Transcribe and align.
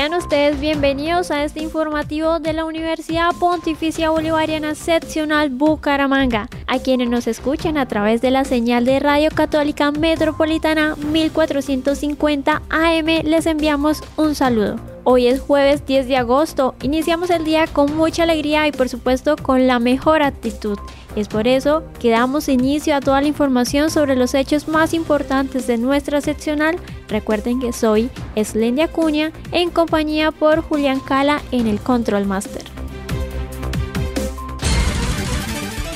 Sean 0.00 0.14
ustedes 0.14 0.58
bienvenidos 0.58 1.30
a 1.30 1.44
este 1.44 1.60
informativo 1.60 2.38
de 2.38 2.54
la 2.54 2.64
Universidad 2.64 3.34
Pontificia 3.38 4.08
Bolivariana 4.08 4.74
Seccional 4.74 5.50
Bucaramanga. 5.50 6.48
A 6.66 6.78
quienes 6.78 7.10
nos 7.10 7.26
escuchan 7.26 7.76
a 7.76 7.84
través 7.84 8.22
de 8.22 8.30
la 8.30 8.46
señal 8.46 8.86
de 8.86 8.98
Radio 8.98 9.28
Católica 9.30 9.90
Metropolitana 9.90 10.96
1450 10.96 12.62
AM 12.70 13.06
les 13.24 13.44
enviamos 13.44 14.02
un 14.16 14.34
saludo. 14.34 14.76
Hoy 15.04 15.26
es 15.26 15.38
jueves 15.40 15.84
10 15.84 16.08
de 16.08 16.16
agosto, 16.16 16.74
iniciamos 16.80 17.28
el 17.28 17.44
día 17.44 17.66
con 17.66 17.94
mucha 17.94 18.22
alegría 18.22 18.66
y 18.68 18.72
por 18.72 18.88
supuesto 18.88 19.36
con 19.36 19.66
la 19.66 19.80
mejor 19.80 20.22
actitud. 20.22 20.78
Es 21.16 21.26
por 21.26 21.48
eso 21.48 21.82
que 21.98 22.10
damos 22.10 22.48
inicio 22.48 22.94
a 22.94 23.00
toda 23.00 23.20
la 23.20 23.26
información 23.26 23.90
sobre 23.90 24.14
los 24.14 24.34
hechos 24.34 24.68
más 24.68 24.94
importantes 24.94 25.66
de 25.66 25.76
nuestra 25.76 26.20
seccional. 26.20 26.76
Recuerden 27.10 27.58
que 27.58 27.72
soy 27.72 28.08
Eslendia 28.36 28.86
Acuña 28.86 29.32
en 29.50 29.70
compañía 29.70 30.30
por 30.30 30.62
Julián 30.62 31.00
Cala 31.00 31.42
en 31.50 31.66
el 31.66 31.80
Control 31.80 32.24
Master. 32.24 32.62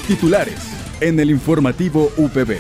Titulares 0.09 0.75
en 1.01 1.19
el 1.21 1.31
informativo 1.31 2.11
UPB. 2.17 2.59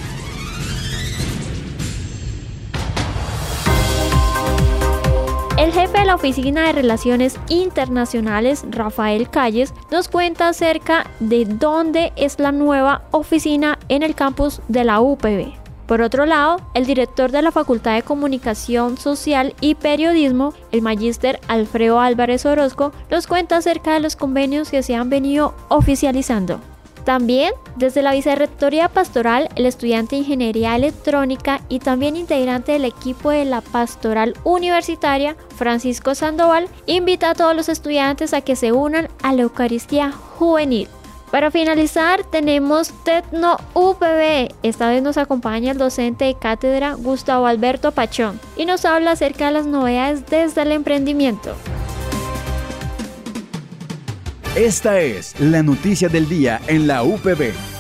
El 5.59 5.73
jefe 5.73 5.99
de 5.99 6.05
la 6.05 6.15
Oficina 6.15 6.67
de 6.67 6.73
Relaciones 6.73 7.39
Internacionales, 7.49 8.65
Rafael 8.71 9.31
Calles, 9.31 9.73
nos 9.91 10.09
cuenta 10.09 10.49
acerca 10.49 11.11
de 11.21 11.45
dónde 11.45 12.13
es 12.17 12.39
la 12.39 12.53
nueva 12.53 13.03
oficina 13.11 13.79
en 13.89 14.03
el 14.03 14.15
campus 14.15 14.61
de 14.69 14.85
la 14.85 15.01
UPB. 15.01 15.64
Por 15.87 16.01
otro 16.01 16.25
lado, 16.25 16.61
el 16.73 16.87
director 16.87 17.31
de 17.31 17.43
la 17.43 17.53
Facultad 17.53 17.95
de 17.95 18.03
Comunicación 18.03 18.97
Social 18.97 19.55
y 19.61 19.75
Periodismo, 19.75 20.55
el 20.73 20.81
magíster 20.81 21.41
Alfredo 21.47 22.01
Álvarez 22.01 22.47
Orozco, 22.47 22.93
nos 23.11 23.27
cuenta 23.27 23.59
acerca 23.59 23.93
de 23.93 24.01
los 24.01 24.17
convenios 24.17 24.71
que 24.71 24.83
se 24.83 24.95
han 24.95 25.11
venido 25.11 25.55
oficializando. 25.69 26.61
También, 27.05 27.53
desde 27.77 28.01
la 28.01 28.15
Vicerrectoría 28.15 28.89
Pastoral, 28.89 29.51
el 29.57 29.67
estudiante 29.67 30.17
de 30.17 30.21
Ingeniería 30.21 30.75
Electrónica 30.75 31.61
y 31.69 31.81
también 31.81 32.17
integrante 32.17 32.73
del 32.73 32.87
equipo 32.87 33.29
de 33.29 33.45
la 33.45 33.61
Pastoral 33.61 34.35
Universitaria, 34.43 35.37
Francisco 35.55 36.15
Sandoval, 36.15 36.69
invita 36.87 37.31
a 37.31 37.35
todos 37.35 37.55
los 37.55 37.69
estudiantes 37.69 38.33
a 38.33 38.41
que 38.41 38.57
se 38.57 38.73
unan 38.73 39.09
a 39.23 39.35
la 39.35 39.43
Eucaristía 39.43 40.13
Juvenil. 40.13 40.89
Para 41.35 41.51
finalizar, 41.51 42.23
tenemos 42.23 42.93
Tecno 43.03 43.57
UPB. 43.75 44.55
Esta 44.63 44.89
vez 44.89 45.03
nos 45.03 45.17
acompaña 45.19 45.73
el 45.73 45.79
docente 45.79 46.27
de 46.27 46.37
cátedra 46.37 46.95
Gustavo 46.95 47.49
Alberto 47.49 47.91
Pachón 47.91 48.39
y 48.57 48.67
nos 48.67 48.85
habla 48.85 49.11
acerca 49.11 49.47
de 49.47 49.55
las 49.55 49.67
novedades 49.67 50.25
desde 50.27 50.63
el 50.63 50.71
emprendimiento. 50.71 51.57
Esta 54.55 55.01
es 55.01 55.35
la 55.41 55.65
noticia 55.65 56.09
del 56.09 56.29
día 56.29 56.61
en 56.69 56.87
la 56.87 57.03
UPB. 57.03 57.74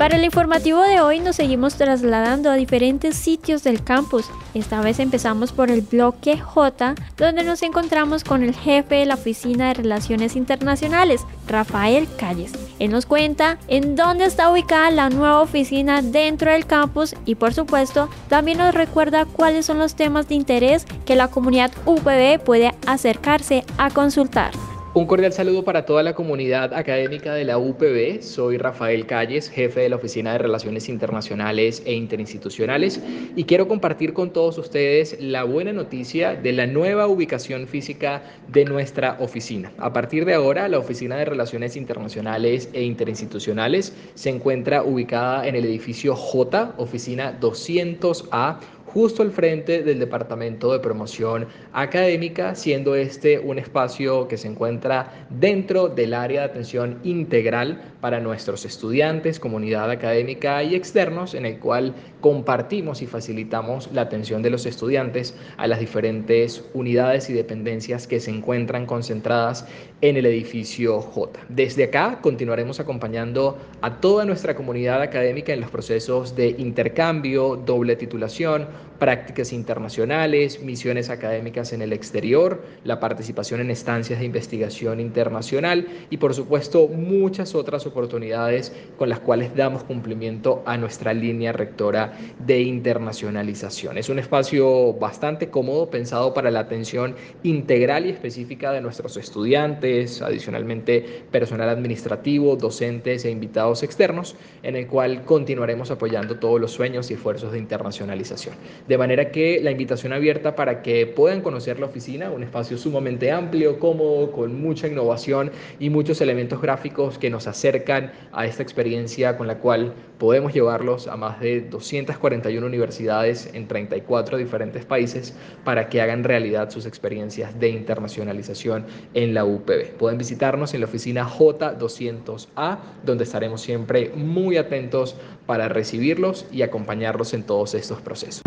Para 0.00 0.16
el 0.16 0.24
informativo 0.24 0.80
de 0.80 1.02
hoy 1.02 1.20
nos 1.20 1.36
seguimos 1.36 1.74
trasladando 1.74 2.50
a 2.50 2.54
diferentes 2.54 3.14
sitios 3.14 3.62
del 3.62 3.84
campus. 3.84 4.24
Esta 4.54 4.80
vez 4.80 4.98
empezamos 4.98 5.52
por 5.52 5.70
el 5.70 5.82
bloque 5.82 6.38
J, 6.38 6.94
donde 7.18 7.44
nos 7.44 7.62
encontramos 7.62 8.24
con 8.24 8.42
el 8.42 8.54
jefe 8.54 8.94
de 8.94 9.04
la 9.04 9.16
Oficina 9.16 9.68
de 9.68 9.74
Relaciones 9.74 10.36
Internacionales, 10.36 11.26
Rafael 11.46 12.08
Calles. 12.16 12.52
Él 12.78 12.92
nos 12.92 13.04
cuenta 13.04 13.58
en 13.68 13.94
dónde 13.94 14.24
está 14.24 14.50
ubicada 14.50 14.90
la 14.90 15.10
nueva 15.10 15.42
oficina 15.42 16.00
dentro 16.00 16.50
del 16.50 16.64
campus 16.64 17.14
y 17.26 17.34
por 17.34 17.52
supuesto 17.52 18.08
también 18.30 18.56
nos 18.56 18.74
recuerda 18.74 19.26
cuáles 19.26 19.66
son 19.66 19.78
los 19.78 19.96
temas 19.96 20.26
de 20.28 20.34
interés 20.34 20.86
que 21.04 21.14
la 21.14 21.28
comunidad 21.28 21.72
UPB 21.84 22.42
puede 22.42 22.74
acercarse 22.86 23.66
a 23.76 23.90
consultar. 23.90 24.52
Un 24.92 25.06
cordial 25.06 25.32
saludo 25.32 25.62
para 25.62 25.84
toda 25.84 26.02
la 26.02 26.14
comunidad 26.14 26.74
académica 26.74 27.32
de 27.32 27.44
la 27.44 27.58
UPB. 27.58 28.22
Soy 28.22 28.58
Rafael 28.58 29.06
Calles, 29.06 29.48
jefe 29.48 29.82
de 29.82 29.88
la 29.88 29.94
Oficina 29.94 30.32
de 30.32 30.38
Relaciones 30.38 30.88
Internacionales 30.88 31.80
e 31.86 31.94
Interinstitucionales, 31.94 33.00
y 33.36 33.44
quiero 33.44 33.68
compartir 33.68 34.12
con 34.12 34.32
todos 34.32 34.58
ustedes 34.58 35.16
la 35.20 35.44
buena 35.44 35.72
noticia 35.72 36.34
de 36.34 36.52
la 36.52 36.66
nueva 36.66 37.06
ubicación 37.06 37.68
física 37.68 38.24
de 38.48 38.64
nuestra 38.64 39.16
oficina. 39.20 39.70
A 39.78 39.92
partir 39.92 40.24
de 40.24 40.34
ahora, 40.34 40.66
la 40.66 40.80
Oficina 40.80 41.16
de 41.18 41.24
Relaciones 41.24 41.76
Internacionales 41.76 42.68
e 42.72 42.82
Interinstitucionales 42.82 43.94
se 44.14 44.30
encuentra 44.30 44.82
ubicada 44.82 45.46
en 45.46 45.54
el 45.54 45.66
edificio 45.66 46.16
J, 46.16 46.74
oficina 46.78 47.38
200A 47.40 48.58
justo 48.92 49.22
al 49.22 49.30
frente 49.30 49.82
del 49.82 50.00
Departamento 50.00 50.72
de 50.72 50.80
Promoción 50.80 51.46
Académica, 51.72 52.54
siendo 52.54 52.94
este 52.96 53.38
un 53.38 53.58
espacio 53.58 54.26
que 54.26 54.36
se 54.36 54.48
encuentra 54.48 55.26
dentro 55.30 55.88
del 55.88 56.14
área 56.14 56.40
de 56.40 56.46
atención 56.46 56.98
integral 57.04 57.80
para 58.00 58.20
nuestros 58.20 58.64
estudiantes, 58.64 59.38
comunidad 59.38 59.90
académica 59.90 60.62
y 60.62 60.74
externos, 60.74 61.34
en 61.34 61.46
el 61.46 61.58
cual 61.58 61.94
compartimos 62.20 63.02
y 63.02 63.06
facilitamos 63.06 63.90
la 63.92 64.02
atención 64.02 64.42
de 64.42 64.50
los 64.50 64.66
estudiantes 64.66 65.36
a 65.56 65.66
las 65.66 65.80
diferentes 65.80 66.64
unidades 66.74 67.30
y 67.30 67.32
dependencias 67.32 68.06
que 68.06 68.20
se 68.20 68.30
encuentran 68.30 68.86
concentradas 68.86 69.66
en 70.00 70.16
el 70.16 70.26
edificio 70.26 71.00
J. 71.00 71.40
Desde 71.48 71.84
acá 71.84 72.18
continuaremos 72.20 72.80
acompañando 72.80 73.58
a 73.82 74.00
toda 74.00 74.24
nuestra 74.24 74.54
comunidad 74.54 75.02
académica 75.02 75.52
en 75.52 75.60
los 75.60 75.70
procesos 75.70 76.34
de 76.34 76.54
intercambio, 76.58 77.56
doble 77.56 77.96
titulación, 77.96 78.66
prácticas 79.00 79.52
internacionales, 79.52 80.62
misiones 80.62 81.08
académicas 81.08 81.72
en 81.72 81.82
el 81.82 81.92
exterior, 81.92 82.62
la 82.84 83.00
participación 83.00 83.60
en 83.60 83.70
estancias 83.70 84.20
de 84.20 84.26
investigación 84.26 85.00
internacional 85.00 85.88
y 86.10 86.18
por 86.18 86.34
supuesto 86.34 86.86
muchas 86.86 87.54
otras 87.54 87.86
oportunidades 87.86 88.72
con 88.98 89.08
las 89.08 89.18
cuales 89.18 89.56
damos 89.56 89.84
cumplimiento 89.84 90.62
a 90.66 90.76
nuestra 90.76 91.14
línea 91.14 91.52
rectora 91.52 92.12
de 92.38 92.60
internacionalización. 92.60 93.96
Es 93.96 94.10
un 94.10 94.18
espacio 94.18 94.92
bastante 94.92 95.48
cómodo 95.48 95.88
pensado 95.90 96.34
para 96.34 96.50
la 96.50 96.60
atención 96.60 97.16
integral 97.42 98.06
y 98.06 98.10
específica 98.10 98.70
de 98.70 98.82
nuestros 98.82 99.16
estudiantes, 99.16 100.20
adicionalmente 100.20 101.24
personal 101.30 101.70
administrativo, 101.70 102.54
docentes 102.56 103.24
e 103.24 103.30
invitados 103.30 103.82
externos, 103.82 104.36
en 104.62 104.76
el 104.76 104.86
cual 104.86 105.24
continuaremos 105.24 105.90
apoyando 105.90 106.38
todos 106.38 106.60
los 106.60 106.72
sueños 106.72 107.10
y 107.10 107.14
esfuerzos 107.14 107.52
de 107.52 107.58
internacionalización. 107.58 108.54
De 108.88 108.98
manera 108.98 109.30
que 109.30 109.60
la 109.62 109.70
invitación 109.70 110.12
abierta 110.12 110.56
para 110.56 110.82
que 110.82 111.06
puedan 111.06 111.40
conocer 111.40 111.78
la 111.78 111.86
oficina, 111.86 112.30
un 112.30 112.42
espacio 112.42 112.78
sumamente 112.78 113.30
amplio, 113.30 113.78
cómodo, 113.78 114.32
con 114.32 114.60
mucha 114.60 114.88
innovación 114.88 115.50
y 115.78 115.90
muchos 115.90 116.20
elementos 116.20 116.60
gráficos 116.60 117.18
que 117.18 117.30
nos 117.30 117.46
acercan 117.46 118.12
a 118.32 118.46
esta 118.46 118.62
experiencia 118.62 119.36
con 119.36 119.46
la 119.46 119.58
cual 119.58 119.94
podemos 120.18 120.52
llevarlos 120.52 121.08
a 121.08 121.16
más 121.16 121.40
de 121.40 121.62
241 121.62 122.66
universidades 122.66 123.50
en 123.54 123.66
34 123.66 124.36
diferentes 124.36 124.84
países 124.84 125.34
para 125.64 125.88
que 125.88 126.00
hagan 126.00 126.24
realidad 126.24 126.70
sus 126.70 126.86
experiencias 126.86 127.58
de 127.58 127.70
internacionalización 127.70 128.84
en 129.14 129.34
la 129.34 129.44
UPB. 129.44 129.96
Pueden 129.98 130.18
visitarnos 130.18 130.74
en 130.74 130.80
la 130.80 130.86
oficina 130.86 131.26
J200A, 131.26 132.78
donde 133.04 133.24
estaremos 133.24 133.62
siempre 133.62 134.10
muy 134.14 134.56
atentos 134.56 135.16
para 135.46 135.68
recibirlos 135.68 136.46
y 136.52 136.62
acompañarlos 136.62 137.34
en 137.34 137.42
todos 137.44 137.74
estos 137.74 138.00
procesos. 138.00 138.42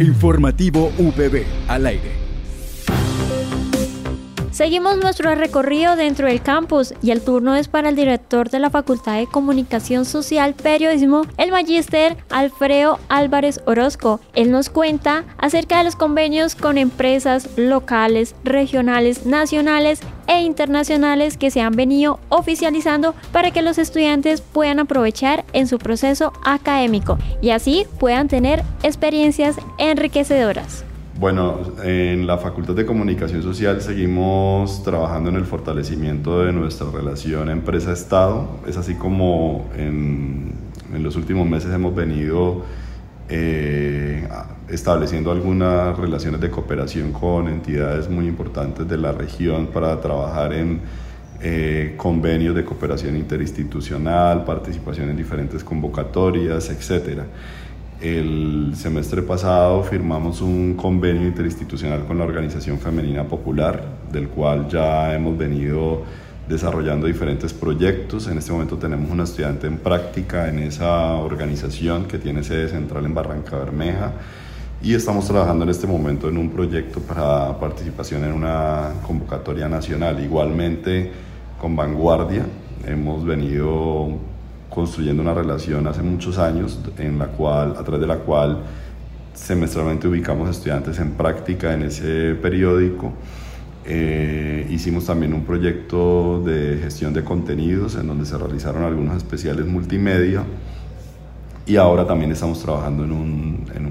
Informativo 0.00 0.92
UPB 0.98 1.44
al 1.66 1.86
aire. 1.86 2.12
Seguimos 4.52 4.96
nuestro 4.96 5.34
recorrido 5.34 5.94
dentro 5.96 6.26
del 6.26 6.42
campus 6.42 6.94
y 7.02 7.10
el 7.10 7.20
turno 7.20 7.54
es 7.54 7.68
para 7.68 7.88
el 7.88 7.96
director 7.96 8.50
de 8.50 8.58
la 8.58 8.70
Facultad 8.70 9.16
de 9.16 9.26
Comunicación 9.26 10.04
Social 10.04 10.54
Periodismo, 10.54 11.26
el 11.36 11.50
magíster 11.50 12.16
Alfredo 12.28 12.98
Álvarez 13.08 13.60
Orozco. 13.66 14.20
Él 14.34 14.50
nos 14.50 14.68
cuenta 14.68 15.24
acerca 15.38 15.78
de 15.78 15.84
los 15.84 15.96
convenios 15.96 16.54
con 16.54 16.76
empresas 16.76 17.48
locales, 17.56 18.34
regionales, 18.42 19.26
nacionales 19.26 20.00
e 20.28 20.42
internacionales 20.42 21.36
que 21.36 21.50
se 21.50 21.60
han 21.60 21.74
venido 21.74 22.20
oficializando 22.28 23.14
para 23.32 23.50
que 23.50 23.62
los 23.62 23.78
estudiantes 23.78 24.40
puedan 24.40 24.78
aprovechar 24.78 25.44
en 25.52 25.66
su 25.66 25.78
proceso 25.78 26.32
académico 26.44 27.18
y 27.42 27.50
así 27.50 27.86
puedan 27.98 28.28
tener 28.28 28.62
experiencias 28.82 29.56
enriquecedoras. 29.78 30.84
Bueno, 31.18 31.58
en 31.82 32.28
la 32.28 32.38
Facultad 32.38 32.74
de 32.74 32.86
Comunicación 32.86 33.42
Social 33.42 33.82
seguimos 33.82 34.84
trabajando 34.84 35.30
en 35.30 35.34
el 35.34 35.46
fortalecimiento 35.46 36.44
de 36.44 36.52
nuestra 36.52 36.88
relación 36.92 37.50
empresa-Estado. 37.50 38.60
Es 38.68 38.76
así 38.76 38.94
como 38.94 39.68
en, 39.76 40.52
los 40.92 41.16
últimos 41.16 41.48
meses 41.48 41.74
hemos 41.74 41.92
venido 41.92 42.62
eh, 43.28 44.26
estableciendo 44.68 45.30
algunas 45.30 45.98
relaciones 45.98 46.40
de 46.40 46.50
cooperación 46.50 47.12
con 47.12 47.48
entidades 47.48 48.08
muy 48.08 48.26
importantes 48.26 48.88
de 48.88 48.96
la 48.96 49.12
región 49.12 49.66
para 49.68 50.00
trabajar 50.00 50.52
en 50.52 50.80
eh, 51.40 51.94
convenios 51.96 52.54
de 52.54 52.64
cooperación 52.64 53.16
interinstitucional, 53.16 54.44
participación 54.44 55.10
en 55.10 55.16
diferentes 55.16 55.62
convocatorias, 55.62 56.68
etcétera. 56.70 57.26
El 58.00 58.72
semestre 58.76 59.22
pasado 59.22 59.82
firmamos 59.82 60.40
un 60.40 60.74
convenio 60.74 61.26
interinstitucional 61.26 62.04
con 62.06 62.18
la 62.18 62.24
Organización 62.24 62.78
Femenina 62.78 63.24
Popular, 63.24 63.82
del 64.12 64.28
cual 64.28 64.68
ya 64.68 65.14
hemos 65.14 65.36
venido 65.36 66.02
desarrollando 66.48 67.06
diferentes 67.06 67.52
proyectos. 67.52 68.26
En 68.26 68.38
este 68.38 68.52
momento 68.52 68.76
tenemos 68.78 69.10
una 69.10 69.24
estudiante 69.24 69.66
en 69.66 69.78
práctica 69.78 70.48
en 70.48 70.60
esa 70.60 71.14
organización 71.14 72.06
que 72.06 72.18
tiene 72.18 72.42
sede 72.42 72.68
central 72.68 73.04
en 73.04 73.14
Barranca 73.14 73.56
Bermeja 73.56 74.12
y 74.82 74.94
estamos 74.94 75.26
trabajando 75.26 75.64
en 75.64 75.70
este 75.70 75.86
momento 75.86 76.28
en 76.28 76.38
un 76.38 76.50
proyecto 76.50 77.00
para 77.00 77.58
participación 77.58 78.24
en 78.24 78.32
una 78.32 78.92
convocatoria 79.06 79.68
nacional. 79.68 80.22
Igualmente 80.22 81.10
con 81.60 81.76
Vanguardia 81.76 82.46
hemos 82.86 83.24
venido 83.24 84.08
construyendo 84.70 85.20
una 85.22 85.34
relación 85.34 85.86
hace 85.86 86.02
muchos 86.02 86.38
años 86.38 86.78
en 86.96 87.18
la 87.18 87.26
cual, 87.26 87.72
a 87.76 87.82
través 87.82 88.00
de 88.00 88.06
la 88.06 88.18
cual 88.18 88.58
semestralmente 89.34 90.08
ubicamos 90.08 90.48
estudiantes 90.48 90.98
en 90.98 91.12
práctica 91.12 91.74
en 91.74 91.82
ese 91.82 92.34
periódico. 92.40 93.12
Eh, 93.90 94.66
hicimos 94.68 95.06
también 95.06 95.32
un 95.32 95.44
proyecto 95.44 96.42
de 96.44 96.78
gestión 96.82 97.14
de 97.14 97.24
contenidos 97.24 97.94
en 97.94 98.06
donde 98.06 98.26
se 98.26 98.36
realizaron 98.36 98.82
algunos 98.82 99.16
especiales 99.16 99.64
multimedia 99.64 100.44
y 101.64 101.76
ahora 101.76 102.06
también 102.06 102.30
estamos 102.30 102.60
trabajando 102.60 103.04
en, 103.04 103.12
un, 103.12 103.64
en 103.74 103.86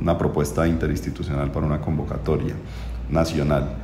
una 0.00 0.16
propuesta 0.16 0.66
interinstitucional 0.66 1.52
para 1.52 1.66
una 1.66 1.82
convocatoria 1.82 2.54
nacional. 3.10 3.76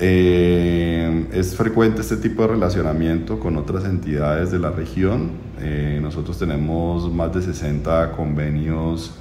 Eh, 0.00 1.26
es 1.34 1.54
frecuente 1.54 2.00
este 2.00 2.16
tipo 2.16 2.42
de 2.42 2.48
relacionamiento 2.48 3.38
con 3.38 3.56
otras 3.58 3.84
entidades 3.84 4.50
de 4.50 4.58
la 4.58 4.70
región. 4.70 5.30
Eh, 5.60 6.00
nosotros 6.02 6.36
tenemos 6.36 7.12
más 7.12 7.32
de 7.32 7.42
60 7.42 8.10
convenios 8.12 9.14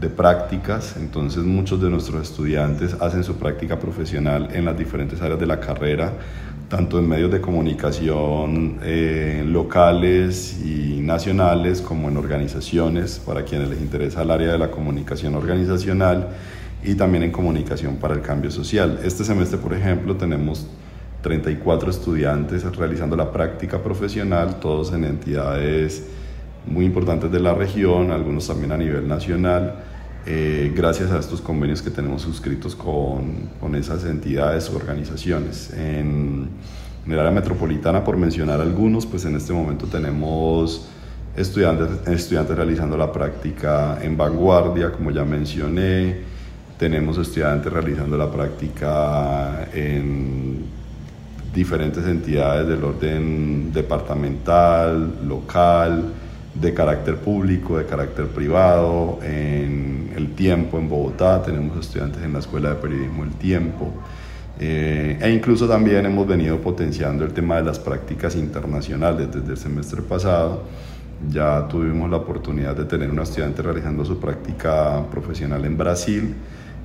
de 0.00 0.10
prácticas, 0.10 0.96
entonces 0.98 1.42
muchos 1.44 1.80
de 1.80 1.88
nuestros 1.88 2.30
estudiantes 2.30 2.94
hacen 3.00 3.24
su 3.24 3.36
práctica 3.36 3.78
profesional 3.78 4.50
en 4.52 4.66
las 4.66 4.76
diferentes 4.76 5.22
áreas 5.22 5.40
de 5.40 5.46
la 5.46 5.58
carrera, 5.58 6.12
tanto 6.68 6.98
en 6.98 7.08
medios 7.08 7.30
de 7.30 7.40
comunicación 7.40 8.78
eh, 8.82 9.42
locales 9.46 10.60
y 10.62 11.00
nacionales 11.00 11.80
como 11.80 12.08
en 12.08 12.18
organizaciones, 12.18 13.18
para 13.18 13.44
quienes 13.44 13.70
les 13.70 13.80
interesa 13.80 14.22
el 14.22 14.30
área 14.30 14.52
de 14.52 14.58
la 14.58 14.70
comunicación 14.70 15.34
organizacional 15.34 16.28
y 16.84 16.94
también 16.94 17.22
en 17.22 17.32
comunicación 17.32 17.96
para 17.96 18.14
el 18.14 18.20
cambio 18.20 18.50
social. 18.50 19.00
Este 19.02 19.24
semestre, 19.24 19.58
por 19.58 19.72
ejemplo, 19.72 20.16
tenemos 20.16 20.66
34 21.22 21.90
estudiantes 21.90 22.64
realizando 22.76 23.16
la 23.16 23.32
práctica 23.32 23.82
profesional, 23.82 24.60
todos 24.60 24.92
en 24.92 25.04
entidades 25.04 26.04
muy 26.66 26.84
importantes 26.84 27.30
de 27.30 27.40
la 27.40 27.54
región, 27.54 28.10
algunos 28.10 28.46
también 28.46 28.72
a 28.72 28.76
nivel 28.76 29.06
nacional, 29.06 29.74
eh, 30.26 30.72
gracias 30.74 31.12
a 31.12 31.18
estos 31.18 31.40
convenios 31.40 31.82
que 31.82 31.90
tenemos 31.90 32.22
suscritos 32.22 32.74
con, 32.74 33.50
con 33.60 33.74
esas 33.76 34.04
entidades 34.04 34.68
o 34.70 34.76
organizaciones. 34.76 35.72
En, 35.72 36.48
en, 37.06 37.12
el 37.12 37.18
área 37.18 37.30
metropolitana, 37.30 38.02
por 38.02 38.16
mencionar 38.16 38.60
algunos, 38.60 39.06
pues 39.06 39.24
en 39.24 39.36
este 39.36 39.52
momento 39.52 39.86
tenemos 39.86 40.88
estudiantes, 41.36 42.08
estudiantes 42.08 42.56
realizando 42.56 42.96
la 42.96 43.12
práctica 43.12 43.98
en 44.02 44.16
vanguardia, 44.16 44.90
como 44.90 45.12
ya 45.12 45.24
mencioné, 45.24 46.16
tenemos 46.76 47.16
estudiantes 47.18 47.72
realizando 47.72 48.16
la 48.16 48.30
práctica 48.30 49.68
en 49.72 50.64
diferentes 51.54 52.04
entidades 52.04 52.66
del 52.68 52.84
orden 52.84 53.72
departamental, 53.72 55.20
local, 55.26 56.12
de 56.60 56.72
carácter 56.74 57.16
público, 57.16 57.78
de 57.78 57.86
carácter 57.86 58.26
privado. 58.26 59.18
En 59.22 60.12
El 60.16 60.34
Tiempo, 60.34 60.78
en 60.78 60.88
Bogotá, 60.88 61.42
tenemos 61.42 61.78
estudiantes 61.78 62.22
en 62.22 62.32
la 62.32 62.38
Escuela 62.38 62.70
de 62.70 62.74
Periodismo 62.76 63.24
El 63.24 63.32
Tiempo. 63.32 63.92
Eh, 64.58 65.18
e 65.20 65.30
incluso 65.30 65.68
también 65.68 66.06
hemos 66.06 66.26
venido 66.26 66.58
potenciando 66.60 67.24
el 67.24 67.32
tema 67.32 67.56
de 67.56 67.64
las 67.64 67.78
prácticas 67.78 68.36
internacionales 68.36 69.28
desde 69.32 69.50
el 69.50 69.58
semestre 69.58 70.02
pasado. 70.02 70.62
Ya 71.30 71.66
tuvimos 71.68 72.10
la 72.10 72.18
oportunidad 72.18 72.76
de 72.76 72.84
tener 72.84 73.10
una 73.10 73.22
estudiante 73.22 73.62
realizando 73.62 74.04
su 74.04 74.18
práctica 74.18 75.04
profesional 75.10 75.64
en 75.64 75.76
Brasil 75.76 76.34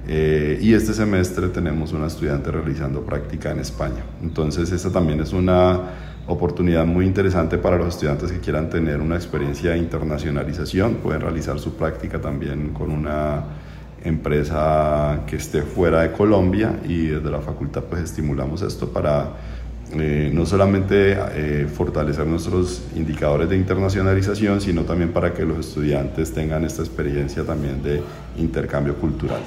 eh, 0.08 0.58
y 0.62 0.74
este 0.74 0.94
semestre 0.94 1.50
tenemos 1.50 1.94
una 1.94 2.08
estudiante 2.08 2.50
realizando 2.52 3.02
práctica 3.02 3.52
en 3.52 3.60
España. 3.60 4.04
Entonces, 4.22 4.72
esta 4.72 4.92
también 4.92 5.20
es 5.20 5.32
una 5.32 5.80
oportunidad 6.28 6.86
muy 6.86 7.06
interesante 7.06 7.58
para 7.58 7.78
los 7.78 7.90
estudiantes 7.90 8.32
que 8.32 8.40
quieran 8.40 8.70
tener 8.70 9.02
una 9.02 9.16
experiencia 9.16 9.72
de 9.72 9.78
internacionalización. 9.78 10.96
Pueden 10.96 11.22
realizar 11.22 11.60
su 11.60 11.76
práctica 11.76 12.20
también 12.22 12.70
con 12.70 12.92
una 12.92 13.44
empresa 14.04 15.22
que 15.28 15.36
esté 15.36 15.62
fuera 15.62 16.02
de 16.02 16.12
Colombia 16.12 16.80
y 16.88 17.08
desde 17.08 17.30
la 17.30 17.40
facultad 17.40 17.84
pues 17.84 18.02
estimulamos 18.02 18.62
esto 18.64 18.90
para 18.90 19.30
eh, 19.94 20.32
no 20.34 20.46
solamente 20.46 21.18
eh, 21.34 21.68
fortalecer 21.68 22.26
nuestros 22.26 22.84
indicadores 22.96 23.50
de 23.50 23.58
internacionalización, 23.58 24.62
sino 24.62 24.84
también 24.84 25.12
para 25.12 25.34
que 25.34 25.44
los 25.44 25.60
estudiantes 25.60 26.32
tengan 26.34 26.64
esta 26.64 26.82
experiencia 26.82 27.44
también 27.44 27.84
de 27.84 28.02
intercambio 28.38 28.96
cultural. 28.96 29.42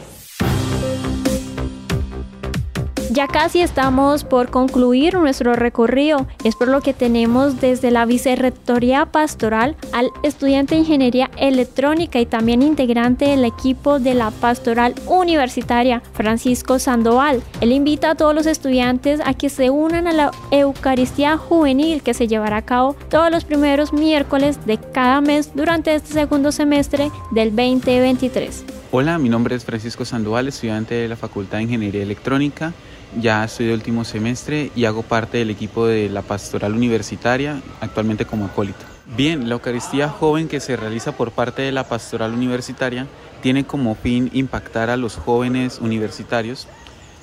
Ya 3.15 3.29
casi 3.29 3.61
estamos 3.61 4.25
por 4.25 4.51
concluir 4.51 5.15
nuestro 5.15 5.55
recorrido. 5.55 6.27
Es 6.43 6.57
por 6.57 6.67
lo 6.67 6.81
que 6.81 6.93
tenemos 6.93 7.61
desde 7.61 7.93
la 7.93 8.07
Vicerrectoría 8.07 9.07
Pastoral 9.07 9.77
al 9.93 10.11
estudiante 10.25 10.75
de 10.75 10.81
Ingeniería 10.81 11.31
Electrónica 11.37 12.19
y 12.19 12.27
también 12.27 12.61
integrante 12.61 13.27
del 13.27 13.45
equipo 13.45 14.01
de 14.01 14.15
la 14.15 14.33
Pastoral 14.33 14.97
Universitaria, 15.07 16.03
Francisco 16.13 16.81
Sandoval. 16.81 17.41
Él 17.61 17.71
invita 17.71 18.11
a 18.11 18.15
todos 18.17 18.35
los 18.35 18.47
estudiantes 18.47 19.21
a 19.25 19.35
que 19.35 19.49
se 19.49 19.71
unan 19.71 20.09
a 20.09 20.13
la 20.13 20.33
Eucaristía 20.51 21.37
Juvenil 21.37 22.03
que 22.03 22.15
se 22.15 22.27
llevará 22.27 22.57
a 22.57 22.63
cabo 22.63 22.97
todos 23.11 23.31
los 23.31 23.45
primeros 23.45 23.93
miércoles 23.93 24.67
de 24.67 24.77
cada 24.77 25.21
mes 25.21 25.53
durante 25.55 25.95
este 25.95 26.13
segundo 26.13 26.51
semestre 26.51 27.13
del 27.31 27.55
2023. 27.55 28.65
Hola, 28.91 29.19
mi 29.19 29.29
nombre 29.29 29.55
es 29.55 29.65
Francisco 29.65 30.05
Sandoval, 30.05 30.49
estudiante 30.49 30.97
de 30.97 31.07
la 31.07 31.17
Facultad 31.17 31.59
de 31.59 31.65
Ingeniería 31.65 32.03
Electrónica. 32.03 32.73
Ya 33.21 33.45
estoy 33.45 33.67
de 33.67 33.75
último 33.75 34.05
semestre 34.05 34.71
y 34.75 34.87
hago 34.87 35.03
parte 35.03 35.39
del 35.39 35.51
equipo 35.51 35.87
de 35.87 36.09
la 36.09 36.23
Pastoral 36.23 36.75
Universitaria, 36.75 37.61
actualmente 37.81 38.25
como 38.25 38.47
acólito. 38.47 38.85
Bien, 39.17 39.49
la 39.49 39.55
Eucaristía 39.55 40.09
Joven 40.09 40.49
que 40.49 40.61
se 40.61 40.77
realiza 40.77 41.13
por 41.13 41.31
parte 41.31 41.63
de 41.63 41.73
la 41.73 41.85
Pastoral 41.85 42.33
Universitaria 42.33 43.07
tiene 43.43 43.65
como 43.65 43.95
fin 43.95 44.31
impactar 44.33 44.91
a 44.91 44.97
los 44.97 45.17
jóvenes 45.17 45.79
universitarios 45.81 46.67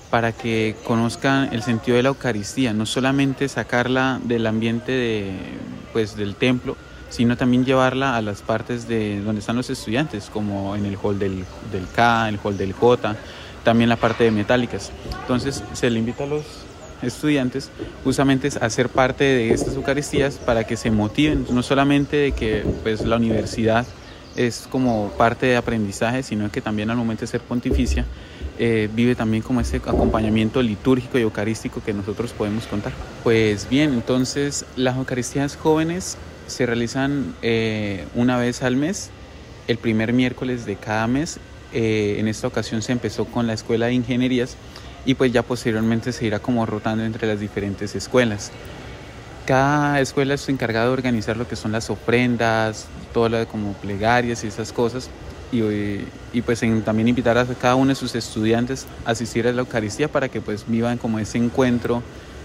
para 0.10 0.32
que 0.32 0.76
conozcan 0.86 1.50
el 1.52 1.64
sentido 1.64 1.98
de 1.98 2.04
la 2.04 2.10
Eucaristía, 2.10 2.74
no 2.74 2.86
solamente 2.86 3.50
sacarla 3.50 4.20
del 4.24 4.46
ambiente 4.46 4.92
de, 4.92 5.32
pues, 5.92 6.16
del 6.16 6.36
templo, 6.36 6.78
sino 7.10 7.36
también 7.36 7.66
llevarla 7.66 8.16
a 8.16 8.22
las 8.22 8.42
partes 8.42 8.88
de 8.88 9.22
donde 9.22 9.40
están 9.40 9.56
los 9.56 9.70
estudiantes, 9.70 10.30
como 10.32 10.76
en 10.76 10.86
el 10.86 10.98
hall 11.02 11.20
del, 11.20 11.44
del 11.72 11.88
K, 11.94 12.30
el 12.30 12.40
hall 12.44 12.58
del 12.58 12.74
J, 12.74 13.16
también 13.64 13.90
la 13.90 13.98
parte 13.98 14.24
de 14.24 14.32
metálicas. 14.32 14.92
Entonces 15.22 15.64
se 15.74 15.90
le 15.90 16.00
invita 16.00 16.24
a 16.24 16.28
los 16.28 16.44
estudiantes 17.02 17.70
justamente 18.04 18.50
a 18.60 18.70
ser 18.70 18.90
parte 18.90 19.24
de 19.24 19.54
estas 19.54 19.76
Eucaristías 19.76 20.36
para 20.36 20.66
que 20.66 20.78
se 20.78 20.92
motiven, 20.92 21.46
no 21.50 21.64
solamente 21.64 22.18
de 22.18 22.32
que 22.32 22.64
pues, 22.84 23.02
la 23.02 23.16
universidad 23.16 23.86
es 24.36 24.68
como 24.70 25.12
parte 25.18 25.46
de 25.46 25.58
aprendizaje, 25.58 26.24
sino 26.24 26.50
que 26.52 26.62
también 26.62 26.90
al 26.90 26.98
momento 26.98 27.22
de 27.22 27.28
ser 27.28 27.42
pontificia 27.42 28.06
eh, 28.60 28.90
vive 28.94 29.16
también 29.16 29.44
como 29.44 29.60
ese 29.60 29.78
acompañamiento 29.78 30.62
litúrgico 30.62 31.18
y 31.18 31.22
eucarístico 31.22 31.82
que 31.84 31.94
nosotros 31.94 32.32
podemos 32.32 32.66
contar. 32.68 32.94
Pues 33.24 33.68
bien, 33.70 33.94
entonces 33.94 34.66
las 34.76 34.98
Eucaristías 34.98 35.56
jóvenes 35.56 36.18
se 36.48 36.66
realizan 36.66 37.34
eh, 37.42 38.06
una 38.16 38.38
vez 38.38 38.62
al 38.62 38.76
mes, 38.76 39.10
el 39.68 39.78
primer 39.78 40.14
miércoles 40.14 40.66
de 40.66 40.76
cada 40.76 41.08
mes. 41.08 41.40
Eh, 41.74 42.18
en 42.20 42.28
esta 42.28 42.48
ocasión 42.48 42.82
se 42.82 42.92
empezó 42.92 43.26
con 43.26 43.48
la 43.48 43.54
Escuela 43.54 43.88
de 43.88 43.94
Ingenierías 43.94 44.58
y 45.06 45.16
pues 45.16 45.32
ya 45.32 45.42
posteriormente 45.42 46.12
se 46.12 46.26
irá 46.26 46.40
como 46.40 46.66
rotando 46.66 47.04
entre 47.04 47.28
las 47.28 47.40
diferentes 47.40 47.96
escuelas. 47.96 48.52
Cada 49.46 50.00
escuela 50.00 50.36
es 50.36 50.48
encargada 50.50 50.86
de 50.86 50.92
organizar 50.92 51.38
lo 51.38 51.48
que 51.48 51.56
son 51.56 51.72
las 51.72 51.90
ofrendas, 51.90 52.88
todo 53.14 53.30
lo 53.30 53.48
como 53.48 53.74
plegarias 53.74 54.44
y 54.44 54.48
esas 54.48 54.72
cosas 54.72 55.10
y, 55.52 55.62
y 56.34 56.42
pues 56.42 56.62
también 56.86 57.08
invitar 57.08 57.38
a 57.38 57.46
cada 57.46 57.76
uno 57.76 57.90
de 57.90 57.96
sus 57.96 58.16
estudiantes 58.16 58.86
a 59.06 59.12
asistir 59.12 59.48
a 59.48 59.52
la 59.52 59.62
Eucaristía 59.62 60.08
para 60.08 60.30
que 60.30 60.42
pues 60.42 60.66
vivan 60.68 60.98
como 60.98 61.20
ese 61.20 61.38
encuentro 61.38 62.04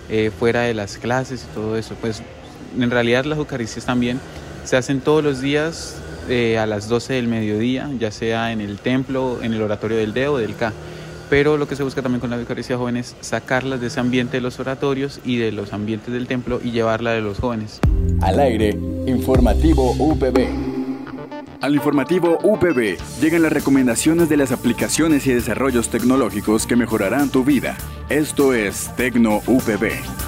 eh, 0.08 0.30
fuera 0.36 0.62
de 0.62 0.74
las 0.74 0.98
clases 0.98 1.44
y 1.44 1.54
todo 1.54 1.76
eso. 1.76 1.94
Pues 2.00 2.22
en 2.78 2.90
realidad 2.90 3.24
las 3.24 3.38
Eucaristías 3.38 3.84
también 3.86 4.20
se 4.64 4.76
hacen 4.76 5.00
todos 5.00 5.22
los 5.22 5.40
días 5.40 5.96
eh, 6.28 6.58
a 6.58 6.66
las 6.66 6.88
12 6.88 7.14
del 7.14 7.28
mediodía, 7.28 7.90
ya 7.98 8.10
sea 8.10 8.52
en 8.52 8.60
el 8.60 8.78
templo, 8.78 9.38
en 9.42 9.54
el 9.54 9.62
oratorio 9.62 9.96
del 9.96 10.12
D 10.12 10.28
o 10.28 10.38
del 10.38 10.54
K. 10.54 10.72
Pero 11.28 11.56
lo 11.56 11.66
que 11.66 11.74
se 11.74 11.82
busca 11.82 12.02
también 12.02 12.20
con 12.20 12.30
la 12.30 12.36
Eucaristía 12.36 12.76
joven 12.76 12.96
es 12.96 13.16
sacarlas 13.20 13.80
de 13.80 13.88
ese 13.88 13.98
ambiente 13.98 14.36
de 14.36 14.40
los 14.40 14.60
oratorios 14.60 15.20
y 15.24 15.38
de 15.38 15.50
los 15.50 15.72
ambientes 15.72 16.12
del 16.12 16.26
templo 16.26 16.60
y 16.62 16.70
llevarla 16.70 17.12
de 17.12 17.20
los 17.20 17.38
jóvenes. 17.38 17.80
Al 18.20 18.38
aire, 18.38 18.70
informativo 19.06 19.92
UPB. 19.98 20.76
Al 21.60 21.74
informativo 21.74 22.38
UPB 22.42 22.96
llegan 23.20 23.42
las 23.42 23.52
recomendaciones 23.52 24.28
de 24.28 24.36
las 24.36 24.52
aplicaciones 24.52 25.26
y 25.26 25.32
desarrollos 25.32 25.88
tecnológicos 25.88 26.66
que 26.66 26.76
mejorarán 26.76 27.30
tu 27.30 27.44
vida. 27.44 27.76
Esto 28.08 28.54
es 28.54 28.94
Tecno 28.96 29.40
UPB. 29.46 30.25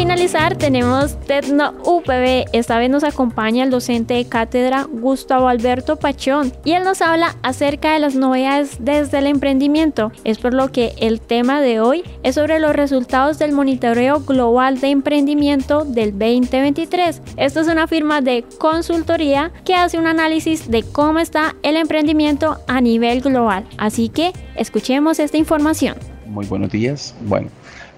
Finalizar 0.00 0.56
tenemos 0.56 1.20
Tecno 1.26 1.74
UPB. 1.84 2.46
Esta 2.54 2.78
vez 2.78 2.88
nos 2.88 3.04
acompaña 3.04 3.64
el 3.64 3.70
docente 3.70 4.14
de 4.14 4.24
cátedra 4.24 4.84
Gustavo 4.90 5.46
Alberto 5.46 5.96
Pachón 5.96 6.54
y 6.64 6.72
él 6.72 6.84
nos 6.84 7.02
habla 7.02 7.36
acerca 7.42 7.92
de 7.92 7.98
las 7.98 8.14
novedades 8.14 8.78
desde 8.80 9.18
el 9.18 9.26
emprendimiento. 9.26 10.10
Es 10.24 10.38
por 10.38 10.54
lo 10.54 10.72
que 10.72 10.94
el 11.00 11.20
tema 11.20 11.60
de 11.60 11.80
hoy 11.80 12.02
es 12.22 12.36
sobre 12.36 12.60
los 12.60 12.74
resultados 12.74 13.38
del 13.38 13.52
monitoreo 13.52 14.20
global 14.20 14.80
de 14.80 14.88
emprendimiento 14.88 15.84
del 15.84 16.12
2023. 16.12 17.20
Esto 17.36 17.60
es 17.60 17.68
una 17.68 17.86
firma 17.86 18.22
de 18.22 18.46
consultoría 18.56 19.52
que 19.66 19.74
hace 19.74 19.98
un 19.98 20.06
análisis 20.06 20.70
de 20.70 20.82
cómo 20.82 21.18
está 21.18 21.56
el 21.62 21.76
emprendimiento 21.76 22.56
a 22.68 22.80
nivel 22.80 23.20
global. 23.20 23.66
Así 23.76 24.08
que 24.08 24.32
escuchemos 24.56 25.18
esta 25.18 25.36
información. 25.36 25.96
Muy 26.24 26.46
buenos 26.46 26.70
días. 26.70 27.14
Bueno, 27.22 27.48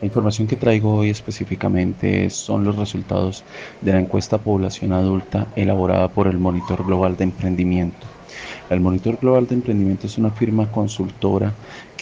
la 0.02 0.06
información 0.06 0.48
que 0.48 0.56
traigo 0.56 0.96
hoy 0.96 1.10
específicamente 1.10 2.28
son 2.28 2.64
los 2.64 2.74
resultados 2.74 3.44
de 3.80 3.92
la 3.92 4.00
encuesta 4.00 4.36
población 4.36 4.92
adulta 4.92 5.46
elaborada 5.54 6.08
por 6.08 6.26
el 6.26 6.38
Monitor 6.38 6.84
Global 6.84 7.16
de 7.16 7.22
Emprendimiento. 7.22 8.04
El 8.68 8.80
Monitor 8.80 9.16
Global 9.20 9.46
de 9.46 9.54
Emprendimiento 9.54 10.08
es 10.08 10.18
una 10.18 10.32
firma 10.32 10.72
consultora 10.72 11.52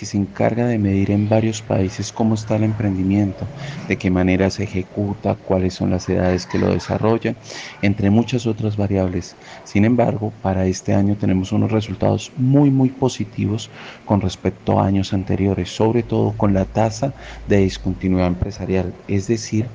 que 0.00 0.06
se 0.06 0.16
encarga 0.16 0.66
de 0.66 0.78
medir 0.78 1.10
en 1.10 1.28
varios 1.28 1.60
países 1.60 2.10
cómo 2.10 2.34
está 2.34 2.56
el 2.56 2.64
emprendimiento, 2.64 3.46
de 3.86 3.98
qué 3.98 4.08
manera 4.08 4.48
se 4.48 4.62
ejecuta, 4.62 5.34
cuáles 5.34 5.74
son 5.74 5.90
las 5.90 6.08
edades 6.08 6.46
que 6.46 6.58
lo 6.58 6.72
desarrollan, 6.72 7.36
entre 7.82 8.08
muchas 8.08 8.46
otras 8.46 8.78
variables. 8.78 9.36
Sin 9.64 9.84
embargo, 9.84 10.32
para 10.40 10.64
este 10.64 10.94
año 10.94 11.16
tenemos 11.16 11.52
unos 11.52 11.70
resultados 11.70 12.32
muy, 12.38 12.70
muy 12.70 12.88
positivos 12.88 13.68
con 14.06 14.22
respecto 14.22 14.80
a 14.80 14.86
años 14.86 15.12
anteriores, 15.12 15.68
sobre 15.68 16.02
todo 16.02 16.32
con 16.32 16.54
la 16.54 16.64
tasa 16.64 17.12
de 17.46 17.58
discontinuidad 17.58 18.28
empresarial, 18.28 18.94
es 19.06 19.26
decir, 19.26 19.66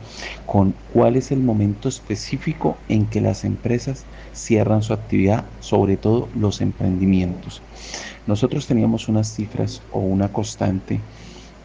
con 0.48 0.74
cuál 0.91 1.17
es 1.17 1.32
el 1.32 1.39
momento 1.39 1.88
específico 1.88 2.77
en 2.89 3.05
que 3.05 3.22
las 3.22 3.44
empresas 3.44 4.05
cierran 4.34 4.82
su 4.82 4.91
actividad, 4.91 5.46
sobre 5.60 5.98
todo 5.98 6.29
los 6.36 6.62
emprendimientos. 6.62 7.62
Nosotros 8.27 8.65
teníamos 8.65 9.08
unas 9.08 9.34
cifras 9.34 9.82
o 9.91 10.00
una 10.00 10.32
constante 10.32 11.00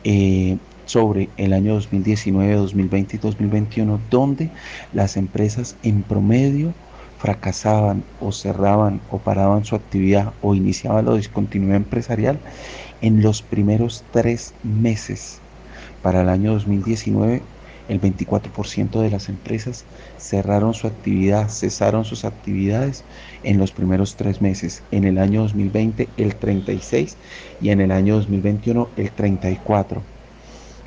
eh, 0.05 0.59
sobre 0.85 1.31
el 1.37 1.53
año 1.53 1.75
2019, 1.75 2.55
2020 2.55 3.17
y 3.17 3.19
2021, 3.19 4.01
donde 4.11 4.51
las 4.93 5.17
empresas 5.17 5.77
en 5.83 6.03
promedio 6.03 6.75
fracasaban 7.19 8.03
o 8.21 8.33
cerraban 8.33 9.01
o 9.11 9.19
paraban 9.19 9.65
su 9.65 9.75
actividad 9.75 10.33
o 10.43 10.55
iniciaban 10.55 11.07
la 11.07 11.15
discontinuidad 11.15 11.77
empresarial 11.77 12.39
en 13.01 13.23
los 13.23 13.43
primeros 13.43 14.05
tres 14.11 14.55
meses. 14.63 15.43
Para 16.03 16.23
el 16.23 16.29
año 16.29 16.53
2019 16.53 17.43
el 17.91 18.01
24% 18.01 19.01
de 19.01 19.11
las 19.11 19.29
empresas 19.29 19.85
cerraron 20.17 20.75
su 20.75 20.87
actividad, 20.87 21.49
cesaron 21.49 22.05
sus 22.05 22.25
actividades 22.25 23.03
en 23.43 23.59
los 23.59 23.73
primeros 23.73 24.15
tres 24.15 24.41
meses. 24.41 24.85
En 24.93 25.05
el 25.05 25.19
año 25.19 25.43
2020 25.43 26.09
el 26.17 26.39
36% 26.39 27.17
y 27.61 27.71
en 27.71 27.81
el 27.81 27.91
año 27.91 28.15
2021 28.15 28.89
el 28.97 29.15
34%. 29.15 30.03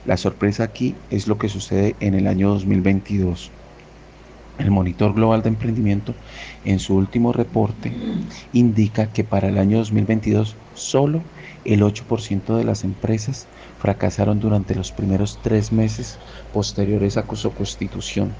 La 0.06 0.16
sorpresa 0.16 0.64
aquí 0.64 0.96
es 1.10 1.28
lo 1.28 1.38
que 1.38 1.50
sucede 1.50 1.96
en 2.00 2.14
el 2.14 2.26
año 2.26 2.50
2022. 2.50 3.52
El 4.60 4.72
Monitor 4.72 5.14
Global 5.14 5.42
de 5.42 5.50
Emprendimiento 5.50 6.14
en 6.64 6.80
su 6.80 6.96
último 6.96 7.34
reporte 7.34 7.92
indica 8.54 9.12
que 9.12 9.24
para 9.24 9.50
el 9.50 9.58
año 9.58 9.80
2022 9.80 10.56
solo 10.74 11.22
el 11.66 11.82
8% 11.82 12.56
de 12.56 12.64
las 12.64 12.84
empresas 12.84 13.48
fracasaron 13.84 14.40
durante 14.40 14.76
los 14.76 14.94
primeros 14.94 15.40
tres 15.44 15.74
meses 15.74 16.18
posteriores 16.54 17.18
a 17.18 17.26
su 17.36 17.54
constitución. 17.54 18.34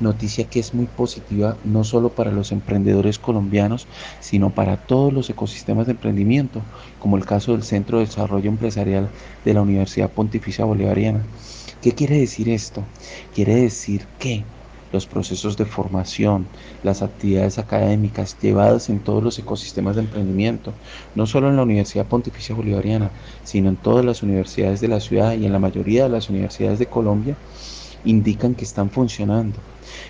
Noticia 0.00 0.44
que 0.50 0.60
es 0.60 0.74
muy 0.74 0.84
positiva 0.84 1.56
no 1.64 1.82
solo 1.82 2.10
para 2.10 2.30
los 2.30 2.52
emprendedores 2.52 3.18
colombianos, 3.18 3.88
sino 4.20 4.50
para 4.50 4.76
todos 4.76 5.10
los 5.10 5.30
ecosistemas 5.30 5.86
de 5.86 5.92
emprendimiento, 5.92 6.60
como 6.98 7.16
el 7.16 7.24
caso 7.24 7.52
del 7.52 7.62
Centro 7.62 8.00
de 8.00 8.04
Desarrollo 8.04 8.50
Empresarial 8.50 9.08
de 9.46 9.54
la 9.54 9.62
Universidad 9.62 10.10
Pontificia 10.12 10.66
Bolivariana. 10.66 11.24
¿Qué 11.80 11.94
quiere 11.94 12.18
decir 12.18 12.50
esto? 12.50 12.84
Quiere 13.34 13.54
decir 13.54 14.06
que 14.18 14.44
los 14.92 15.06
procesos 15.06 15.56
de 15.56 15.66
formación, 15.66 16.52
las 16.82 17.02
actividades 17.02 17.58
académicas 17.58 18.38
llevadas 18.38 18.88
en 18.88 19.02
todos 19.02 19.22
los 19.24 19.38
ecosistemas 19.38 19.96
de 19.96 20.02
emprendimiento, 20.02 20.78
no 21.14 21.26
solo 21.26 21.48
en 21.48 21.56
la 21.56 21.62
Universidad 21.62 22.08
Pontificia 22.08 22.54
Bolivariana, 22.54 23.14
sino 23.42 23.68
en 23.70 23.80
todas 23.80 24.04
las 24.04 24.22
universidades 24.22 24.80
de 24.80 24.88
la 24.88 25.00
ciudad 25.00 25.34
y 25.34 25.46
en 25.46 25.52
la 25.52 25.58
mayoría 25.58 26.04
de 26.04 26.10
las 26.10 26.28
universidades 26.28 26.78
de 26.78 26.88
Colombia, 26.88 27.40
indican 28.04 28.54
que 28.54 28.64
están 28.64 28.90
funcionando, 28.90 29.64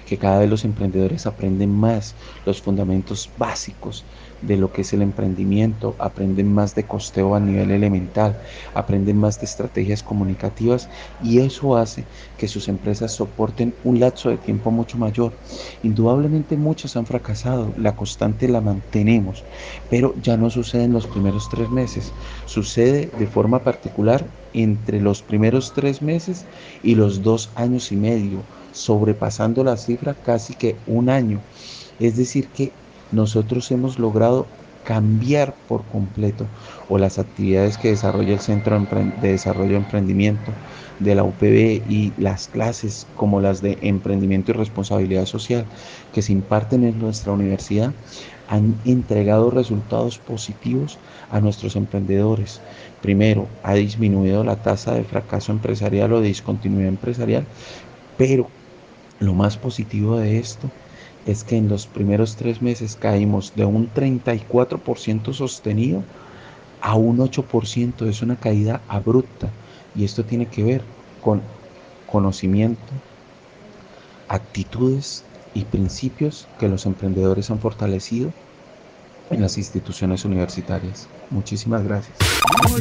que 0.04 0.18
cada 0.18 0.40
vez 0.40 0.50
los 0.50 0.64
emprendedores 0.64 1.26
aprenden 1.26 1.70
más 1.70 2.16
los 2.44 2.62
fundamentos 2.62 3.32
básicos 3.36 4.08
de 4.42 4.56
lo 4.56 4.72
que 4.72 4.82
es 4.82 4.92
el 4.92 5.02
emprendimiento, 5.02 5.96
aprenden 5.98 6.52
más 6.52 6.74
de 6.74 6.86
costeo 6.86 7.34
a 7.34 7.40
nivel 7.40 7.70
elemental, 7.70 8.38
aprenden 8.74 9.16
más 9.18 9.38
de 9.40 9.46
estrategias 9.46 10.02
comunicativas 10.02 10.90
y 11.18 11.38
eso 11.40 11.76
hace 11.76 12.08
que 12.36 12.48
sus 12.48 12.68
empresas 12.68 13.12
soporten 13.14 13.78
un 13.82 14.00
lapso 14.00 14.28
de 14.30 14.38
tiempo 14.38 14.70
mucho 14.70 14.98
mayor. 14.98 15.38
Indudablemente 15.80 16.56
muchas 16.56 16.96
han 16.96 17.06
fracasado, 17.06 17.74
la 17.76 17.96
constante 17.96 18.48
la 18.48 18.60
mantenemos, 18.60 19.46
pero 19.88 20.14
ya 20.16 20.36
no 20.36 20.50
sucede 20.50 20.84
en 20.84 20.92
los 20.92 21.06
primeros 21.06 21.48
tres 21.48 21.70
meses, 21.70 22.14
sucede 22.44 23.10
de 23.14 23.26
forma 23.26 23.62
particular 23.64 24.34
entre 24.52 25.00
los 25.00 25.22
primeros 25.22 25.72
tres 25.72 26.02
meses 26.02 26.48
y 26.82 26.94
los 26.94 27.22
dos 27.22 27.52
años 27.54 27.90
y 27.92 27.96
medio, 27.96 28.48
sobrepasando 28.70 29.64
la 29.64 29.76
cifra 29.76 30.20
casi 30.20 30.54
que 30.54 30.82
un 30.86 31.08
año. 31.10 31.46
Es 31.98 32.16
decir, 32.16 32.52
que 32.52 32.81
nosotros 33.12 33.70
hemos 33.70 33.98
logrado 33.98 34.46
cambiar 34.84 35.54
por 35.68 35.84
completo 35.84 36.46
o 36.88 36.98
las 36.98 37.18
actividades 37.18 37.78
que 37.78 37.90
desarrolla 37.90 38.32
el 38.32 38.40
Centro 38.40 38.78
de 39.20 39.28
Desarrollo 39.28 39.72
de 39.72 39.76
Emprendimiento 39.76 40.52
de 40.98 41.14
la 41.14 41.24
UPB 41.24 41.82
y 41.88 42.12
las 42.18 42.48
clases 42.48 43.06
como 43.16 43.40
las 43.40 43.62
de 43.62 43.78
Emprendimiento 43.82 44.50
y 44.50 44.54
Responsabilidad 44.54 45.26
Social 45.26 45.64
que 46.12 46.22
se 46.22 46.32
imparten 46.32 46.84
en 46.84 46.98
nuestra 46.98 47.32
universidad 47.32 47.92
han 48.48 48.74
entregado 48.84 49.50
resultados 49.50 50.18
positivos 50.18 50.98
a 51.30 51.40
nuestros 51.40 51.76
emprendedores. 51.76 52.60
Primero, 53.00 53.46
ha 53.62 53.74
disminuido 53.74 54.44
la 54.44 54.56
tasa 54.56 54.94
de 54.94 55.04
fracaso 55.04 55.52
empresarial 55.52 56.12
o 56.12 56.20
de 56.20 56.28
discontinuidad 56.28 56.88
empresarial, 56.88 57.46
pero 58.18 58.48
lo 59.20 59.32
más 59.32 59.56
positivo 59.56 60.18
de 60.18 60.38
esto 60.38 60.70
es 61.26 61.44
que 61.44 61.56
en 61.56 61.68
los 61.68 61.86
primeros 61.86 62.36
tres 62.36 62.62
meses 62.62 62.96
caímos 62.96 63.52
de 63.54 63.64
un 63.64 63.92
34% 63.92 65.32
sostenido 65.32 66.02
a 66.80 66.96
un 66.96 67.18
8%. 67.18 68.06
Es 68.08 68.22
una 68.22 68.36
caída 68.36 68.80
abrupta 68.88 69.50
y 69.94 70.04
esto 70.04 70.24
tiene 70.24 70.46
que 70.46 70.64
ver 70.64 70.82
con 71.22 71.40
conocimiento, 72.06 72.82
actitudes 74.28 75.24
y 75.54 75.64
principios 75.64 76.46
que 76.58 76.68
los 76.68 76.86
emprendedores 76.86 77.50
han 77.50 77.58
fortalecido 77.58 78.32
en 79.30 79.40
las 79.40 79.56
instituciones 79.56 80.24
universitarias. 80.24 81.08
Muchísimas 81.30 81.84
gracias. 81.84 82.18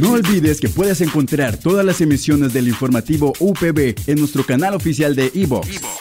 No 0.02 0.14
olvides 0.14 0.60
que 0.60 0.68
puedes 0.68 1.00
encontrar 1.02 1.58
todas 1.58 1.86
las 1.86 2.02
emisiones 2.02 2.52
del 2.54 2.68
informativo 2.68 3.34
UPB 3.40 3.96
en 4.08 4.20
nuestro 4.20 4.44
canal 4.44 4.74
oficial 4.74 5.16
de 5.16 5.32
Evox 5.34 6.01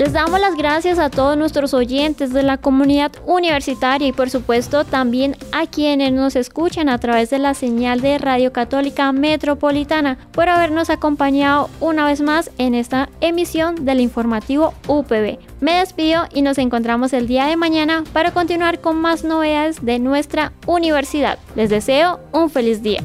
Les 0.00 0.14
damos 0.14 0.40
las 0.40 0.56
gracias 0.56 0.98
a 0.98 1.10
todos 1.10 1.36
nuestros 1.36 1.74
oyentes 1.74 2.32
de 2.32 2.42
la 2.42 2.56
comunidad 2.56 3.12
universitaria 3.26 4.08
y 4.08 4.12
por 4.12 4.30
supuesto 4.30 4.86
también 4.86 5.36
a 5.52 5.66
quienes 5.66 6.10
nos 6.10 6.36
escuchan 6.36 6.88
a 6.88 6.96
través 6.96 7.28
de 7.28 7.38
la 7.38 7.52
señal 7.52 8.00
de 8.00 8.16
Radio 8.16 8.50
Católica 8.50 9.12
Metropolitana 9.12 10.16
por 10.32 10.48
habernos 10.48 10.88
acompañado 10.88 11.68
una 11.80 12.06
vez 12.06 12.22
más 12.22 12.50
en 12.56 12.74
esta 12.74 13.10
emisión 13.20 13.84
del 13.84 14.00
informativo 14.00 14.72
UPB. 14.88 15.38
Me 15.60 15.80
despido 15.80 16.24
y 16.32 16.40
nos 16.40 16.56
encontramos 16.56 17.12
el 17.12 17.26
día 17.26 17.44
de 17.44 17.56
mañana 17.56 18.02
para 18.14 18.30
continuar 18.30 18.80
con 18.80 18.96
más 18.96 19.22
novedades 19.22 19.84
de 19.84 19.98
nuestra 19.98 20.54
universidad. 20.66 21.38
Les 21.56 21.68
deseo 21.68 22.20
un 22.32 22.48
feliz 22.48 22.82
día. 22.82 23.04